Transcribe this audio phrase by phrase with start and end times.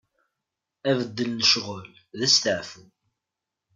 [0.89, 2.83] Abeddel n ccɣel, d asteɛfu.